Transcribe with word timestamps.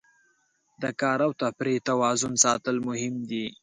د 0.81 0.83
کار 1.01 1.19
او 1.25 1.31
تفریح 1.41 1.79
توازن 1.89 2.33
ساتل 2.43 2.75
مهم 2.87 3.15
دي. 3.29 3.45